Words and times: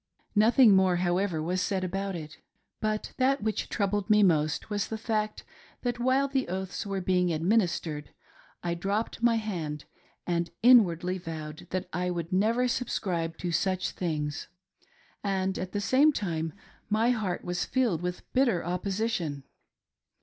Nothing 0.35 0.75
more, 0.75 0.95
however, 0.95 1.43
was 1.43 1.61
said 1.61 1.83
about 1.83 2.15
it. 2.15 2.39
But 2.79 3.13
that 3.17 3.43
which 3.43 3.69
troubled 3.69 4.05
hie 4.11 4.23
most 4.23 4.67
was 4.71 4.87
the 4.87 4.97
fact 4.97 5.43
that 5.83 5.99
while 5.99 6.27
the 6.27 6.47
oaths 6.47 6.87
were 6.87 7.01
being 7.01 7.31
administered, 7.31 8.09
I 8.63 8.73
dropped 8.73 9.21
my 9.21 9.35
hand 9.35 9.85
and 10.25 10.49
inwardly 10.63 11.19
vowed 11.19 11.67
that 11.69 11.87
I 11.93 12.09
would 12.09 12.33
never 12.33 12.67
subscribe 12.67 13.37
to 13.37 13.51
such 13.51 13.91
things, 13.91 14.47
and 15.23 15.59
at 15.59 15.71
the 15.71 15.79
same 15.79 16.11
time 16.11 16.53
my 16.89 17.11
heart 17.11 17.43
was 17.45 17.65
filled 17.65 18.01
with 18.01 18.23
bitter 18.33 18.65
opposition. 18.65 19.43